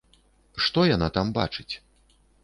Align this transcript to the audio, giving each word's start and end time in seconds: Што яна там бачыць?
Што 0.67 0.85
яна 0.95 1.09
там 1.17 1.29
бачыць? 1.35 1.69